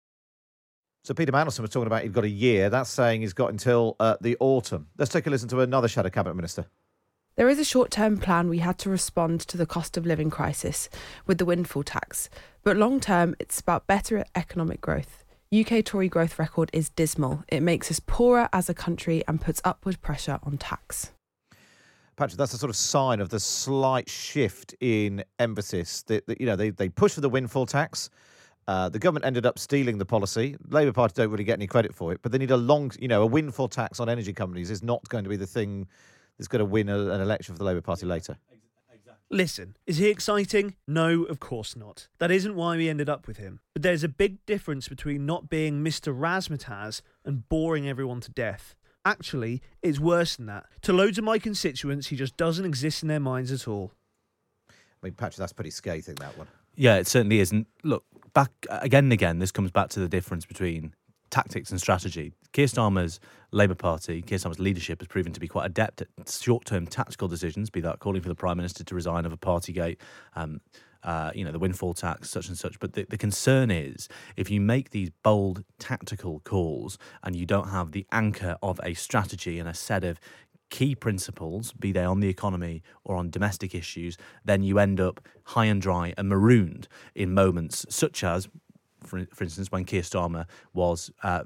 [1.04, 2.68] So Peter Mandelson was talking about he'd got a year.
[2.68, 4.88] That's saying he's got until uh, the autumn.
[4.98, 6.66] Let's take a listen to another shadow cabinet minister.
[7.36, 10.30] There is a short term plan we had to respond to the cost of living
[10.30, 10.88] crisis
[11.26, 12.30] with the windfall tax,
[12.64, 15.22] but long term, it's about better economic growth.
[15.54, 17.44] UK Tory growth record is dismal.
[17.48, 21.12] It makes us poorer as a country and puts upward pressure on tax.
[22.16, 26.04] Patrick, that's a sort of sign of the slight shift in emphasis.
[26.04, 28.08] That, that you know, they, they pushed for the windfall tax.
[28.66, 30.56] Uh, the government ended up stealing the policy.
[30.70, 33.08] Labour Party don't really get any credit for it, but they need a long, you
[33.08, 35.86] know, a windfall tax on energy companies is not going to be the thing
[36.38, 38.36] that's going to win a, an election for the Labour Party later.
[39.28, 40.76] Listen, is he exciting?
[40.86, 42.06] No, of course not.
[42.18, 43.58] That isn't why we ended up with him.
[43.72, 46.16] But there's a big difference between not being Mr.
[46.16, 48.76] Razzmatazz and boring everyone to death.
[49.04, 50.66] Actually, it's worse than that.
[50.82, 53.90] To loads of my constituents, he just doesn't exist in their minds at all.
[54.70, 56.46] I mean, Patrick, that's pretty scathing, that one.
[56.76, 57.66] Yeah, it certainly isn't.
[57.82, 60.94] look, back uh, again and again, this comes back to the difference between
[61.30, 62.32] tactics and strategy.
[62.52, 66.86] Keir Starmer's Labour Party, Keir Starmer's leadership has proven to be quite adept at short-term
[66.86, 69.98] tactical decisions, be that calling for the Prime Minister to resign over Partygate,
[70.34, 70.60] um,
[71.02, 72.80] uh, you know, the windfall tax, such and such.
[72.80, 77.68] But the, the concern is if you make these bold tactical calls and you don't
[77.68, 80.18] have the anchor of a strategy and a set of
[80.68, 85.20] key principles, be they on the economy or on domestic issues, then you end up
[85.44, 88.48] high and dry and marooned in moments such as,
[89.06, 91.10] for, for instance, when Keir Starmer was.
[91.22, 91.44] Uh,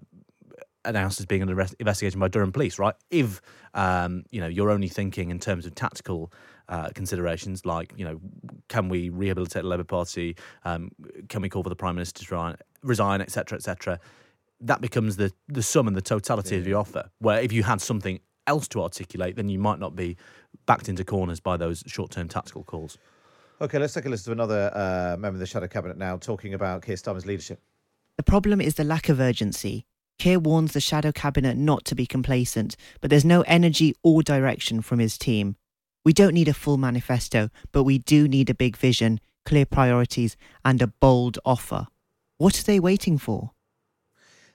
[0.86, 2.94] announced as being under investigation by Durham Police, right?
[3.10, 3.42] If
[3.74, 6.32] um, you know you're only thinking in terms of tactical
[6.68, 8.20] uh, considerations, like you know,
[8.68, 10.36] can we rehabilitate the Labour Party?
[10.64, 10.90] Um,
[11.28, 14.00] can we call for the Prime Minister to resign, etc., etc.
[14.60, 16.60] That becomes the the sum and the totality yeah.
[16.60, 17.10] of the offer.
[17.18, 20.16] Where if you had something else to articulate, then you might not be
[20.66, 22.98] backed into corners by those short term tactical calls.
[23.62, 26.54] Okay, let's take a listen to another uh, member of the Shadow Cabinet now talking
[26.54, 27.60] about Keir Starmer's leadership.
[28.16, 29.84] The problem is the lack of urgency.
[30.18, 34.80] Keir warns the Shadow Cabinet not to be complacent, but there's no energy or direction
[34.80, 35.56] from his team.
[36.06, 40.38] We don't need a full manifesto, but we do need a big vision, clear priorities,
[40.64, 41.86] and a bold offer.
[42.38, 43.50] What are they waiting for?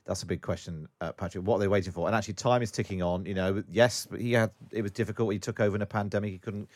[0.07, 1.45] That's a big question, uh, Patrick.
[1.45, 2.07] What are they waiting for?
[2.07, 3.27] And actually, time is ticking on.
[3.27, 5.31] You know, yes, but he had it was difficult.
[5.31, 6.31] He took over in a pandemic.
[6.31, 6.69] He couldn't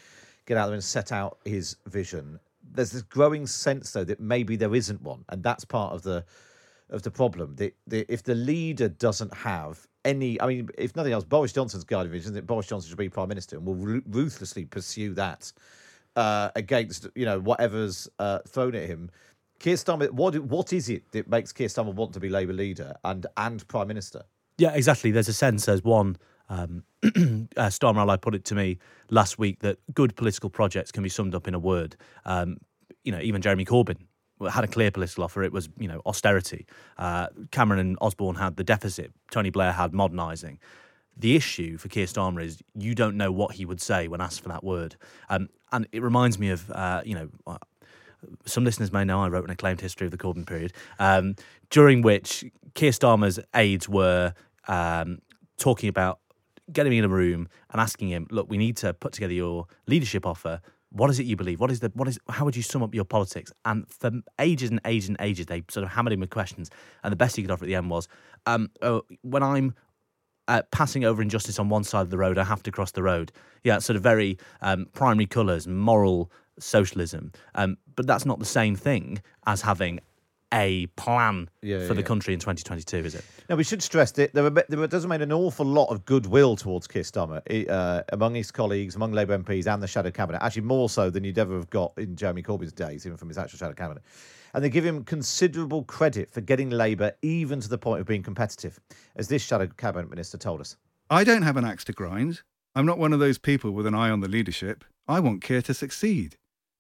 [0.50, 2.40] get out there and set out his vision.
[2.72, 6.26] There's this growing sense, though, that maybe there isn't one, and that's part of the
[6.90, 7.56] of the problem.
[7.56, 11.84] The, the, if the leader doesn't have any, I mean, if nothing else, Boris Johnson's
[11.84, 15.52] guiding vision that Boris Johnson should be prime minister and will ruthlessly pursue that
[16.16, 19.12] uh, against you know whatever's uh, thrown at him.
[19.60, 22.96] Keir Starmer, what what is it that makes Keir Starmer want to be Labour leader
[23.04, 24.24] and and prime minister?
[24.58, 25.12] Yeah, exactly.
[25.12, 26.18] There's a sense as one.
[26.50, 26.84] Um,
[27.58, 31.36] uh, Ally put it to me last week that good political projects can be summed
[31.36, 31.96] up in a word.
[32.26, 32.58] Um,
[33.04, 33.98] you know, even Jeremy Corbyn
[34.52, 35.44] had a clear political offer.
[35.44, 36.66] It was, you know, austerity.
[36.98, 39.12] Uh, Cameron and Osborne had the deficit.
[39.32, 40.60] Tony Blair had modernising.
[41.18, 44.42] The issue for Keir Starmer is you don't know what he would say when asked
[44.42, 44.96] for that word.
[45.30, 47.58] Um, and it reminds me of, uh, you know, uh,
[48.46, 51.36] some listeners may know I wrote an acclaimed history of the Corbyn period, um,
[51.70, 54.34] during which Keir Starmer's aides were
[54.68, 55.20] um,
[55.58, 56.20] talking about
[56.72, 59.66] getting him in a room and asking him, look, we need to put together your
[59.88, 60.62] leadership offer.
[60.92, 61.60] What is it you believe?
[61.60, 63.52] What is the what is how would you sum up your politics?
[63.66, 66.72] And for ages and ages and ages, they sort of hammered him with questions.
[67.04, 68.08] And the best he could offer at the end was,
[68.48, 69.76] um, oh, when I'm
[70.48, 73.04] uh, passing over injustice on one side of the road, I have to cross the
[73.04, 73.32] road.
[73.64, 77.32] Yeah, sort of very um, primary colours, moral socialism.
[77.54, 80.00] Um, but that's not the same thing as having
[80.54, 83.24] a plan yeah, for yeah, the country in 2022, is it?
[83.50, 86.56] No, we should stress that there, were, there does remain an awful lot of goodwill
[86.56, 90.64] towards Keir Starmer uh, among his colleagues, among Labour MPs and the shadow cabinet, actually
[90.64, 93.60] more so than you'd ever have got in Jeremy Corbyn's days, even from his actual
[93.60, 94.04] shadow cabinet.
[94.54, 98.24] And they give him considerable credit for getting Labour even to the point of being
[98.24, 98.80] competitive,
[99.16, 100.76] as this shadow cabinet minister told us.
[101.10, 102.42] I don't have an axe to grind.
[102.76, 104.84] I'm not one of those people with an eye on the leadership.
[105.08, 106.38] I want Keir to succeed.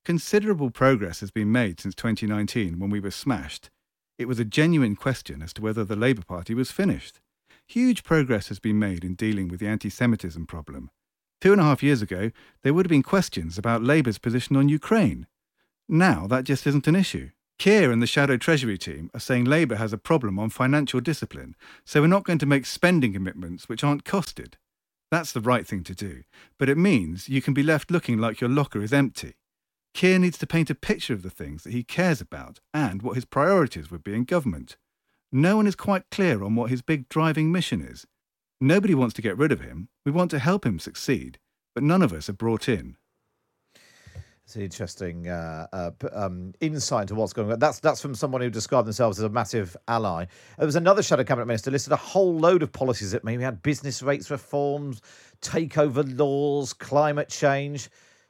[0.10, 3.70] Considerable progress has been made since 2019 when we were smashed.
[4.18, 7.20] It was a genuine question as to whether the Labour Party was finished.
[7.68, 10.90] Huge progress has been made in dealing with the anti Semitism problem.
[11.40, 12.32] Two and a half years ago,
[12.64, 15.28] there would have been questions about Labour's position on Ukraine.
[15.88, 17.30] Now, that just isn't an issue.
[17.60, 21.56] Keir and the Shadow Treasury team are saying Labour has a problem on financial discipline,
[21.86, 24.56] so we're not going to make spending commitments which aren't costed.
[25.12, 26.24] That's the right thing to do,
[26.58, 29.36] but it means you can be left looking like your locker is empty.
[30.00, 33.16] Keir needs to paint a picture of the things that he cares about and what
[33.16, 34.78] his priorities would be in government.
[35.30, 38.08] No one is quite clear on what his big driving mission is.
[38.62, 39.90] Nobody wants to get rid of him.
[40.06, 41.38] We want to help him succeed,
[41.76, 42.96] but none of us are brought in.
[44.46, 47.60] It's an interesting uh, uh, um, insight into what's going on.
[47.60, 50.28] That's that's from someone who described themselves as a massive ally.
[50.58, 53.62] There was another shadow cabinet minister listed a whole load of policies that maybe had
[53.62, 55.02] business rates reforms,
[55.42, 57.90] takeover laws, climate change,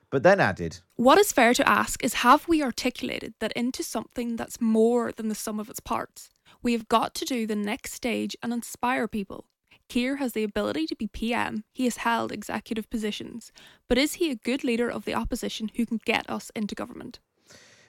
[0.09, 0.79] but then added.
[0.95, 5.27] What is fair to ask is have we articulated that into something that's more than
[5.27, 6.29] the sum of its parts?
[6.61, 9.45] We have got to do the next stage and inspire people.
[9.87, 13.51] Keir has the ability to be PM, he has held executive positions,
[13.87, 17.19] but is he a good leader of the opposition who can get us into government?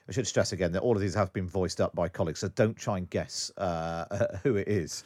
[0.08, 2.48] I should stress again that all of these have been voiced up by colleagues, so
[2.48, 5.04] don't try and guess uh, who it is.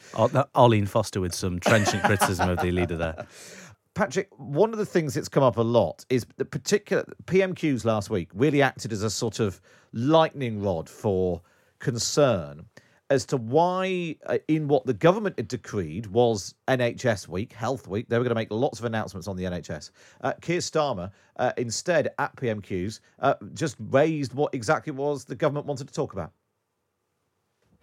[0.55, 3.27] Arlene Foster with some trenchant criticism of the leader there.
[3.95, 8.09] Patrick, one of the things that's come up a lot is the particular PMQs last
[8.09, 9.61] week really acted as a sort of
[9.93, 11.41] lightning rod for
[11.79, 12.65] concern
[13.09, 18.09] as to why, uh, in what the government had decreed was NHS Week, Health Week,
[18.09, 19.91] they were going to make lots of announcements on the NHS.
[20.21, 25.67] Uh, Keir Starmer, uh, instead, at PMQs, uh, just raised what exactly was the government
[25.67, 26.31] wanted to talk about.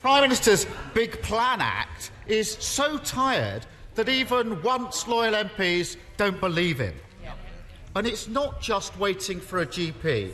[0.01, 6.78] Prime Minister's Big Plan Act is so tired that even once loyal MPs don't believe
[6.78, 6.94] him.
[7.94, 10.33] And it's not just waiting for a GP.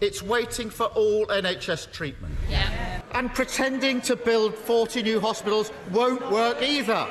[0.00, 2.34] It's waiting for all NHS treatment.
[2.50, 3.02] Yeah.
[3.12, 7.06] And pretending to build 40 new hospitals won't work either.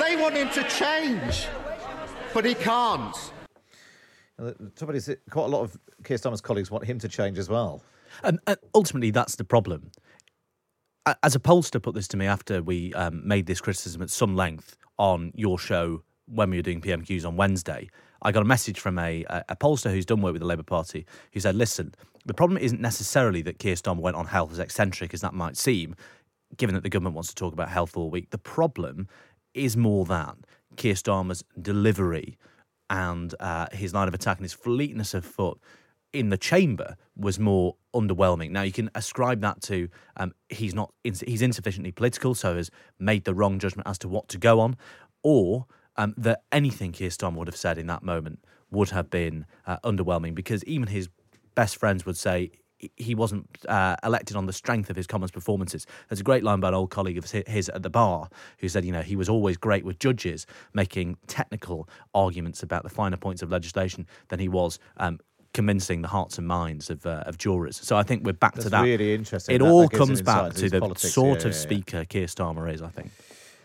[0.00, 1.46] They want him to change,
[2.32, 3.16] but he can't.
[4.38, 7.48] The trouble is, quite a lot of Keir Starmer's colleagues want him to change as
[7.48, 7.82] well.
[8.22, 9.90] And, and ultimately, that's the problem.
[11.22, 14.36] As a pollster put this to me after we um, made this criticism at some
[14.36, 17.88] length on your show when we were doing PMQs on Wednesday,
[18.22, 21.06] I got a message from a, a pollster who's done work with the Labour Party
[21.32, 25.12] who said, listen, the problem isn't necessarily that Keir Starmer went on health as eccentric
[25.12, 25.96] as that might seem,
[26.56, 28.30] given that the government wants to talk about health all week.
[28.30, 29.08] The problem
[29.54, 30.36] is more that
[30.76, 32.38] Keir Starmer's delivery
[32.88, 35.58] and uh, his line of attack and his fleetness of foot
[36.12, 38.50] in the chamber was more underwhelming.
[38.50, 43.24] Now you can ascribe that to um, he's not he's insufficiently political, so has made
[43.24, 44.76] the wrong judgment as to what to go on,
[45.22, 49.46] or um, that anything Keir Starmer would have said in that moment would have been
[49.66, 51.08] uh, underwhelming because even his
[51.54, 52.50] best friends would say
[52.96, 55.86] he wasn't uh, elected on the strength of his Commons performances.
[56.08, 58.84] There's a great line by an old colleague of his at the bar who said,
[58.84, 63.42] you know, he was always great with judges making technical arguments about the finer points
[63.42, 65.20] of legislation than he was um,
[65.54, 67.76] convincing the hearts and minds of uh, of jurors.
[67.76, 68.82] So I think we're back That's to that.
[68.82, 69.54] Really interesting.
[69.54, 71.12] It that, all that comes back to the politics.
[71.12, 73.10] sort yeah, of yeah, speaker Keir Starmer is, I think.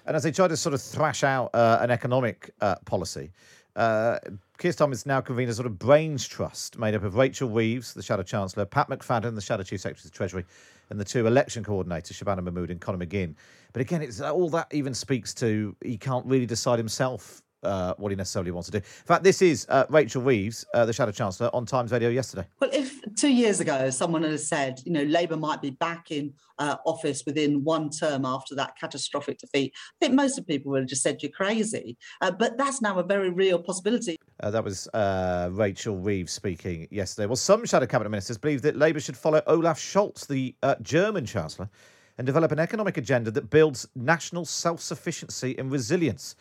[0.05, 3.31] And as they try to sort of thrash out uh, an economic uh, policy,
[3.75, 4.19] uh,
[4.57, 7.93] Keir Starmer has now convened a sort of brains trust made up of Rachel Reeves,
[7.93, 10.45] the Shadow Chancellor, Pat McFadden, the Shadow Chief Secretary of the Treasury,
[10.89, 13.35] and the two election coordinators, Shabana Mahmood and Conor McGinn.
[13.73, 18.09] But again, it's all that even speaks to he can't really decide himself uh, what
[18.11, 18.77] he necessarily wants to do.
[18.77, 22.47] In fact, this is uh, Rachel Reeves, uh, the Shadow Chancellor, on Times Radio yesterday.
[22.59, 26.33] Well, if two years ago someone had said, you know, Labour might be back in
[26.59, 30.81] uh, office within one term after that catastrophic defeat, I think most of people would
[30.81, 31.97] have just said you're crazy.
[32.21, 34.17] Uh, but that's now a very real possibility.
[34.39, 37.25] Uh, that was uh, Rachel Reeves speaking yesterday.
[37.25, 41.25] Well, some Shadow Cabinet ministers believe that Labour should follow Olaf Scholz, the uh, German
[41.25, 41.69] Chancellor,
[42.17, 46.35] and develop an economic agenda that builds national self sufficiency and resilience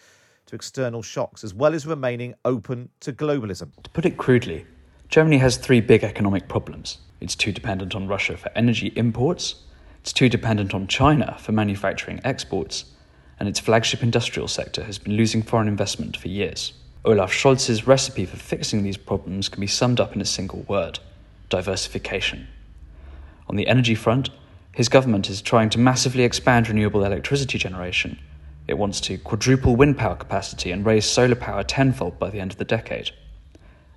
[0.47, 3.71] to external shocks, as well as remaining open to globalism.
[3.83, 4.65] To put it crudely,
[5.09, 6.99] Germany has three big economic problems.
[7.21, 9.57] It's too dependent on Russia for energy imports,
[10.01, 12.85] it's too dependent on China for manufacturing exports,
[13.41, 16.73] and its flagship industrial sector has been losing foreign investment for years.
[17.05, 21.01] Olaf Scholz's recipe for fixing these problems can be summed up in a single word
[21.49, 22.47] diversification.
[23.49, 24.31] On the energy front,
[24.73, 28.19] his government is trying to massively expand renewable electricity generation
[28.69, 32.53] it wants to quadruple wind power capacity and raise solar power tenfold by the end
[32.53, 33.11] of the decade.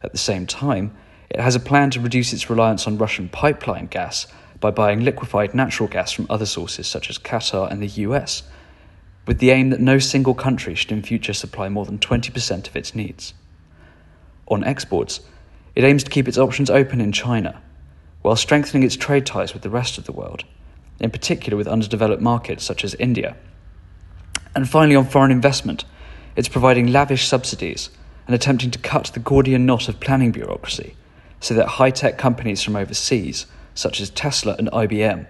[0.01, 0.95] At the same time,
[1.29, 4.27] it has a plan to reduce its reliance on Russian pipeline gas
[4.60, 8.43] by buying liquefied natural gas from other sources such as Qatar and the US,
[9.25, 12.75] with the aim that no single country should in future supply more than 20% of
[12.75, 13.34] its needs.
[14.47, 15.21] On exports,
[15.75, 17.62] it aims to keep its options open in China,
[18.21, 20.43] while strengthening its trade ties with the rest of the world,
[20.99, 23.38] in particular with underdeveloped markets such as India.
[24.56, 25.86] And finally, on foreign investment,
[26.36, 27.89] it's providing lavish subsidies
[28.26, 30.95] and attempting to cut the Gordian knot of planning bureaucracy
[31.39, 35.28] so that high tech companies from overseas, such as Tesla and IBM,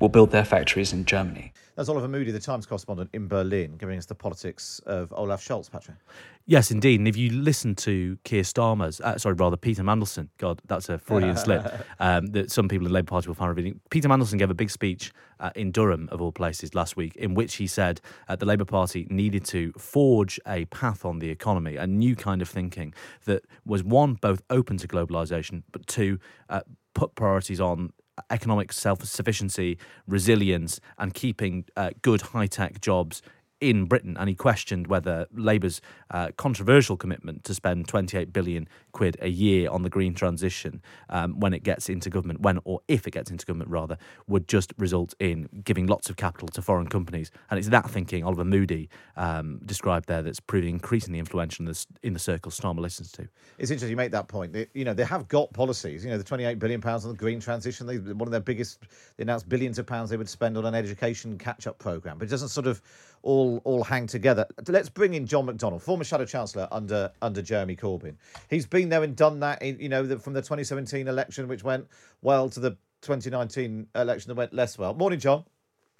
[0.00, 1.52] will build their factories in Germany.
[1.76, 5.70] That's Oliver Moody, the Times correspondent in Berlin, giving us the politics of Olaf Scholz,
[5.70, 5.96] Patrick.
[6.44, 6.98] Yes, indeed.
[6.98, 10.98] And if you listen to Keir Starmer's, uh, sorry, rather Peter Mandelson, God, that's a
[10.98, 11.64] Freudian slip,
[12.00, 13.80] um, that some people in the Labour Party will find revealing.
[13.90, 17.34] Peter Mandelson gave a big speech uh, in Durham, of all places, last week, in
[17.34, 21.76] which he said uh, the Labour Party needed to forge a path on the economy,
[21.76, 22.92] a new kind of thinking
[23.24, 26.18] that was one, both open to globalisation, but two,
[26.48, 26.60] uh,
[26.94, 27.92] put priorities on
[28.30, 33.22] economic self sufficiency, resilience, and keeping uh, good high tech jobs
[33.62, 39.16] in Britain, and he questioned whether Labour's uh, controversial commitment to spend 28 billion quid
[39.20, 40.80] a year on the green transition
[41.10, 44.48] um, when it gets into government, when or if it gets into government rather, would
[44.48, 47.30] just result in giving lots of capital to foreign companies.
[47.50, 51.86] And it's that thinking Oliver Moody um, described there that's proving increasingly influential in the,
[52.02, 53.28] in the circles Starmer listens to.
[53.58, 54.52] It's interesting you make that point.
[54.52, 56.04] They, you know, they have got policies.
[56.04, 57.86] You know, the 28 billion pounds on the green transition.
[57.86, 58.80] They, one of their biggest.
[59.16, 62.30] They announced billions of pounds they would spend on an education catch-up program, but it
[62.30, 62.82] doesn't sort of
[63.22, 64.46] all all hang together.
[64.68, 68.16] Let's bring in John McDonnell, former Shadow Chancellor under under Jeremy Corbyn.
[68.50, 69.62] He's been there and done that.
[69.62, 71.86] In, you know, the, from the 2017 election, which went
[72.22, 72.70] well, to the
[73.02, 74.94] 2019 election that went less well.
[74.94, 75.44] Morning, John.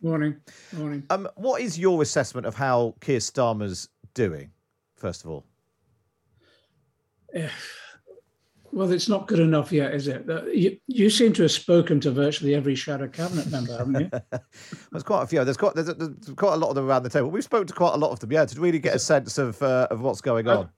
[0.02, 0.36] Morning.
[0.72, 1.04] Morning.
[1.10, 4.50] Um, what is your assessment of how Keir Starmer's doing?
[4.96, 5.44] First of all.
[7.32, 7.50] Yeah.
[8.72, 10.26] Well, it's not good enough yet, is it?
[10.54, 14.10] You, you seem to have spoken to virtually every shadow cabinet member, haven't you?
[14.90, 15.44] there's quite a few.
[15.44, 17.30] There's quite there's, there's, quite a lot of them around the table.
[17.30, 19.62] We've spoken to quite a lot of them, yeah, to really get a sense of
[19.62, 20.70] uh, of what's going on.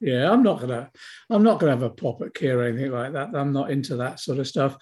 [0.00, 0.90] Yeah, I'm not gonna
[1.30, 3.34] I'm not gonna have a pop at Keir or anything like that.
[3.34, 4.76] I'm not into that sort of stuff.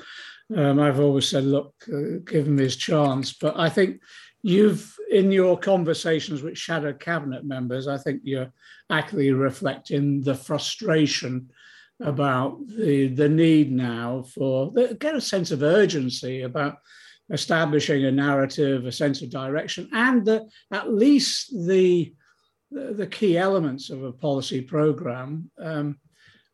[0.54, 3.32] Um, I've always said, look, uh, give him his chance.
[3.32, 4.00] But I think
[4.42, 8.52] you've in your conversations with shadow cabinet members, I think you're
[8.90, 11.50] accurately reflecting the frustration
[12.00, 16.78] about the the need now for get a sense of urgency about
[17.30, 22.12] establishing a narrative, a sense of direction, and the, at least the
[22.74, 25.50] the key elements of a policy program.
[25.58, 25.98] Um,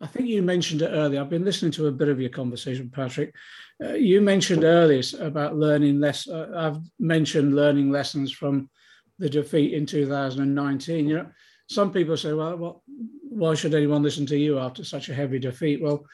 [0.02, 1.20] I think you mentioned it earlier.
[1.20, 3.34] I've been listening to a bit of your conversation, Patrick.
[3.82, 6.28] Uh, you mentioned earlier about learning less.
[6.28, 8.70] Uh, I've mentioned learning lessons from
[9.18, 11.08] the defeat in 2019.
[11.08, 11.26] You know,
[11.68, 12.82] some people say, well, well,
[13.22, 15.82] why should anyone listen to you after such a heavy defeat?
[15.82, 16.06] Well,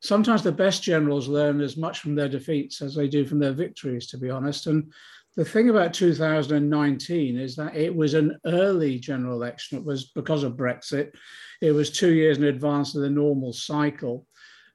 [0.00, 3.52] sometimes the best generals learn as much from their defeats as they do from their
[3.52, 4.66] victories, to be honest.
[4.66, 4.92] And
[5.36, 9.78] the thing about 2019 is that it was an early general election.
[9.78, 11.12] It was because of Brexit.
[11.60, 14.26] It was two years in advance of the normal cycle.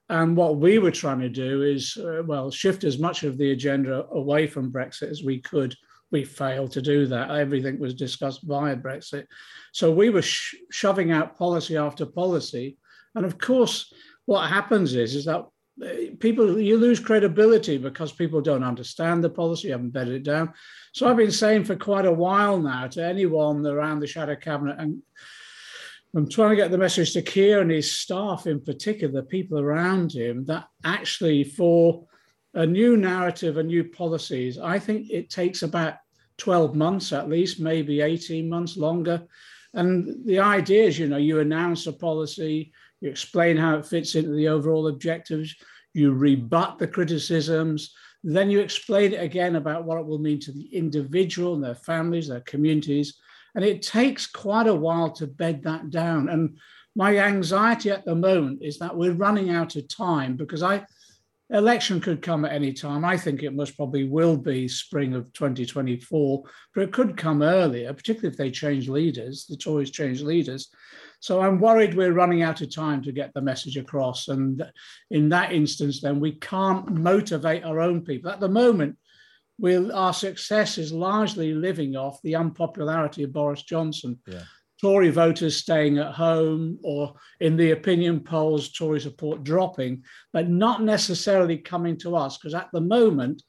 [0.10, 3.52] And what we were trying to do is, uh, well, shift as much of the
[3.52, 5.76] agenda away from Brexit as we could
[6.12, 7.32] we failed to do that.
[7.32, 9.26] Everything was discussed via Brexit.
[9.74, 12.78] So we were sh- shoving out policy after policy.
[13.16, 13.92] And of course,
[14.26, 15.46] what happens is, is that
[16.20, 20.54] people you lose credibility because people don't understand the policy, You haven't bedded it down.
[20.94, 24.78] So I've been saying for quite a while now to anyone around the shadow cabinet,
[24.80, 25.02] and
[26.16, 29.60] I'm trying to get the message to Keir and his staff in particular, the people
[29.60, 32.08] around him, that actually for
[32.54, 35.96] a new narrative and new policies, I think it takes about
[36.38, 39.28] 12 months at least, maybe 18 months longer.
[39.74, 42.72] And the idea is, you know, you announce a policy,
[43.02, 45.56] you explain how it fits into the overall objectives,
[45.94, 47.94] you rebut the criticisms,
[48.24, 51.76] then you explain it again about what it will mean to the individual and their
[51.76, 53.16] families, their communities.
[53.56, 56.30] And it takes quite a while to bed that down.
[56.30, 56.58] And
[56.96, 60.86] my anxiety at the moment is that we're running out of time because I,
[61.52, 63.06] election could come at any time.
[63.06, 66.44] I think it most probably will be spring of 2024,
[66.74, 69.46] but it could come earlier, particularly if they change leaders.
[69.46, 70.70] The Tories change leaders.
[71.20, 74.28] So I'm worried we're running out of time to get the message across.
[74.28, 74.64] And
[75.10, 78.30] in that instance, then we can't motivate our own people.
[78.30, 78.98] At the moment,
[79.58, 84.20] we'll, our success is largely living off the unpopularity of Boris Johnson.
[84.28, 84.44] Yeah.
[84.80, 90.04] Tory voters staying at home, or in the opinion polls, Tory support dropping,
[90.34, 93.42] but not necessarily coming to us, because at the moment,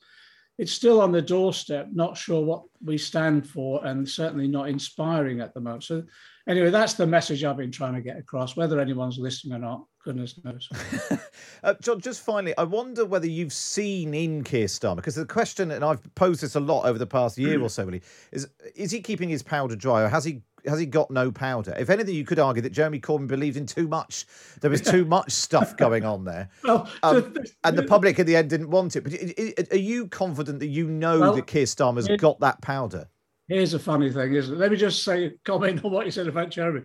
[0.57, 5.41] it's still on the doorstep, not sure what we stand for, and certainly not inspiring
[5.41, 5.85] at the moment.
[5.85, 6.03] So,
[6.49, 8.57] anyway, that's the message I've been trying to get across.
[8.57, 10.68] Whether anyone's listening or not, goodness knows.
[11.62, 15.70] uh, John, just finally, I wonder whether you've seen in Keir Starmer, because the question,
[15.70, 18.90] and I've posed this a lot over the past year or so, really, is is
[18.90, 21.74] he keeping his powder dry, or has he has he got no powder?
[21.78, 24.26] If anything, you could argue that Jeremy Corbyn believed in too much.
[24.61, 27.34] There was too much stuff going on there, well, um,
[27.64, 29.05] and the public in the end didn't want it.
[29.05, 33.09] But are you confident that you know well, that Keir Starmer's it, got that powder?
[33.49, 34.59] Here's a funny thing, isn't it?
[34.59, 36.82] Let me just say comment on what you said about Jeremy.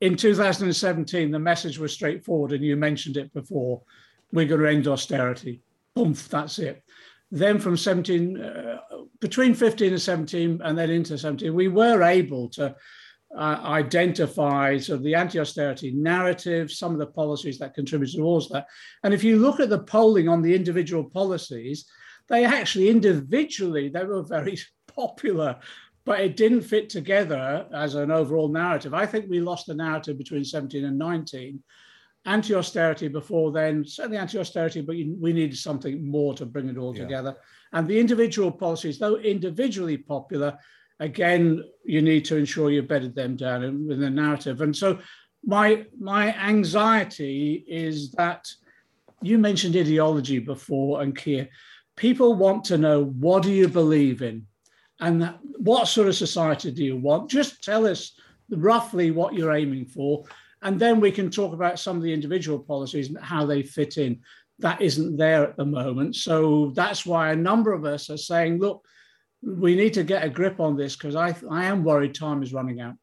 [0.00, 3.82] In 2017, the message was straightforward, and you mentioned it before.
[4.32, 5.62] We're going to end austerity.
[5.94, 6.82] Boom, that's it.
[7.30, 8.78] then from 17, uh,
[9.20, 12.74] between 15 and 17, and then into 17, we were able to
[13.36, 18.66] uh, identify sort of the anti-austerity narrative, some of the policies that contribute towards that.
[19.02, 21.86] And if you look at the polling on the individual policies,
[22.28, 25.58] they actually individually they were very popular,
[26.08, 28.94] but it didn't fit together as an overall narrative.
[28.94, 31.62] I think we lost the narrative between 17 and 19.
[32.24, 37.02] Anti-austerity before then, certainly anti-austerity, but we needed something more to bring it all yeah.
[37.02, 37.36] together.
[37.74, 40.56] And the individual policies, though individually popular,
[40.98, 44.62] again, you need to ensure you bedded them down in, in the narrative.
[44.62, 44.98] And so
[45.44, 48.48] my my anxiety is that
[49.20, 51.50] you mentioned ideology before and Keir.
[51.96, 54.46] People want to know what do you believe in?
[55.00, 57.30] And what sort of society do you want?
[57.30, 58.12] Just tell us
[58.50, 60.24] roughly what you're aiming for.
[60.62, 63.96] And then we can talk about some of the individual policies and how they fit
[63.96, 64.20] in.
[64.58, 66.16] That isn't there at the moment.
[66.16, 68.84] So that's why a number of us are saying, look,
[69.40, 72.52] we need to get a grip on this because I, I am worried time is
[72.52, 72.94] running out.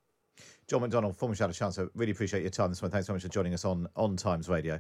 [0.68, 2.94] John McDonnell, former Shadow Chancellor, really appreciate your time this morning.
[2.94, 4.80] Thanks so much for joining us on on Times Radio.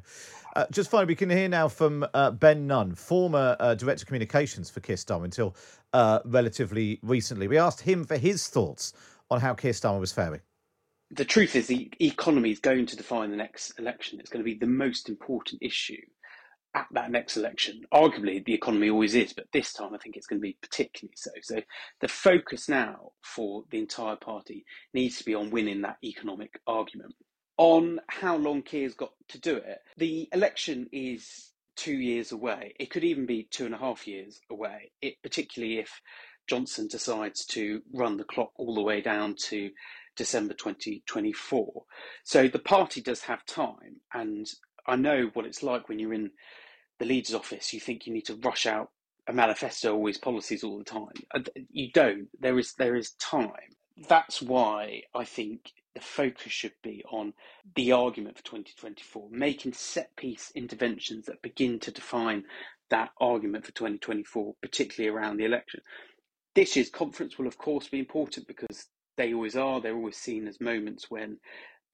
[0.55, 4.07] Uh, just finally, we can hear now from uh, Ben Nunn, former uh, Director of
[4.07, 5.55] Communications for Keir Starmer until
[5.93, 7.47] uh, relatively recently.
[7.47, 8.93] We asked him for his thoughts
[9.29, 10.41] on how Keir Starmer was faring.
[11.11, 14.19] The truth is, the economy is going to define the next election.
[14.19, 16.01] It's going to be the most important issue
[16.75, 17.81] at that next election.
[17.93, 21.15] Arguably, the economy always is, but this time I think it's going to be particularly
[21.15, 21.31] so.
[21.41, 21.61] So
[22.01, 27.15] the focus now for the entire party needs to be on winning that economic argument.
[27.57, 32.73] On how long Keir's got to do it, the election is two years away.
[32.77, 36.01] It could even be two and a half years away, it, particularly if
[36.47, 39.71] Johnson decides to run the clock all the way down to
[40.17, 41.83] December 2024.
[42.25, 44.45] So the party does have time, and
[44.85, 46.31] I know what it's like when you're in
[46.99, 48.89] the leader's office, you think you need to rush out
[49.27, 51.13] a manifesto with policies all the time.
[51.71, 52.27] You don't.
[52.39, 53.75] There is there is time.
[54.09, 57.33] That's why I think the focus should be on
[57.75, 62.43] the argument for 2024, making set piece interventions that begin to define
[62.89, 65.79] that argument for 2024, particularly around the election.
[66.53, 68.87] This year's conference will, of course, be important because
[69.17, 69.79] they always are.
[69.79, 71.37] They're always seen as moments when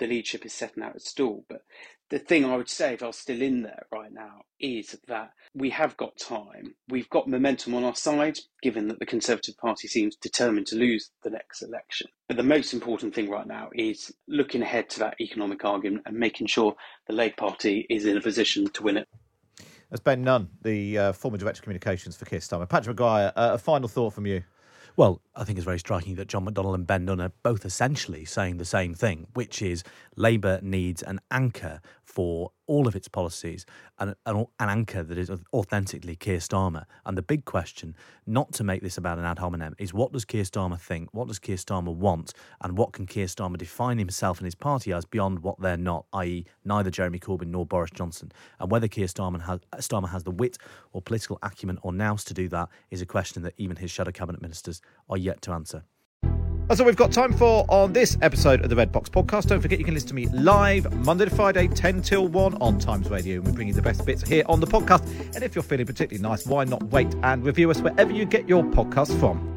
[0.01, 1.45] the leadership is setting out a stall.
[1.47, 1.61] But
[2.09, 5.29] the thing I would say, if I was still in there right now, is that
[5.53, 6.73] we have got time.
[6.89, 11.11] We've got momentum on our side, given that the Conservative Party seems determined to lose
[11.23, 12.07] the next election.
[12.27, 16.17] But the most important thing right now is looking ahead to that economic argument and
[16.17, 16.75] making sure
[17.05, 19.07] the Labour Party is in a position to win it.
[19.91, 22.67] That's Ben Nunn, the uh, former Director of Communications for Keir Starmer.
[22.67, 24.41] Patrick Maguire, uh, a final thought from you.
[24.97, 28.25] Well, I think it's very striking that John McDonnell and Ben Nunn are both essentially
[28.25, 29.83] saying the same thing, which is
[30.17, 33.65] Labour needs an anchor for all of its policies
[33.99, 36.85] and an, an, anchor that is authentically Keir Starmer.
[37.05, 40.25] And the big question, not to make this about an ad hominem, is what does
[40.25, 41.09] Keir Starmer think?
[41.13, 42.33] What does Keir Starmer want?
[42.61, 46.05] And what can Keir Starmer define himself and his party as beyond what they're not,
[46.13, 48.31] i.e., neither Jeremy Corbyn nor Boris Johnson?
[48.59, 50.57] And whether Keir Starmer has, Starmer has the wit
[50.93, 54.11] or political acumen or nous to do that is a question that even his shadow
[54.11, 55.83] cabinet ministers are yet to answer.
[56.71, 59.47] That's all we've got time for on this episode of the Red Box Podcast.
[59.47, 62.79] Don't forget you can listen to me live Monday to Friday, 10 till 1 on
[62.79, 63.39] Times Radio.
[63.39, 65.05] And we bring you the best bits here on the podcast.
[65.35, 68.47] And if you're feeling particularly nice, why not wait and review us wherever you get
[68.47, 69.49] your podcast from?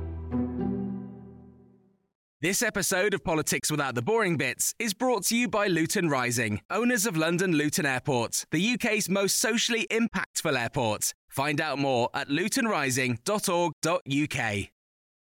[2.40, 6.62] This episode of Politics Without the Boring Bits is brought to you by Luton Rising,
[6.68, 11.14] owners of London Luton Airport, the UK's most socially impactful airport.
[11.28, 14.73] Find out more at lutonrising.org.uk.